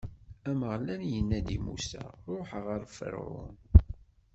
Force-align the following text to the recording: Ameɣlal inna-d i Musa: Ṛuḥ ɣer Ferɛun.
Ameɣlal 0.49 1.01
inna-d 1.17 1.47
i 1.57 1.57
Musa: 1.65 2.05
Ṛuḥ 2.35 2.51
ɣer 2.65 2.81
Ferɛun. 2.97 3.55